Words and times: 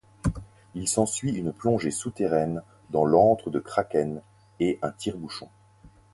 Il 0.73 0.87
s'ensuit 0.87 1.31
une 1.37 1.53
plongée 1.53 1.91
souterraine 1.91 2.63
dans 2.89 3.05
l'antre 3.05 3.51
de 3.51 3.59
Kraken 3.59 4.23
et 4.59 4.79
un 4.81 4.91
tire-bouchon. 4.91 5.47